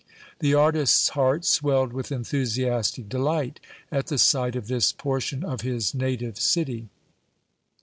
The 0.39 0.55
artist's 0.55 1.09
heart 1.09 1.45
swelled 1.45 1.93
with 1.93 2.11
enthusiastic 2.11 3.07
delight 3.07 3.59
at 3.91 4.07
the 4.07 4.17
sight 4.17 4.55
of 4.55 4.65
this 4.65 4.91
portion 4.91 5.43
of 5.43 5.61
his 5.61 5.93
native 5.93 6.39
city. 6.39 6.87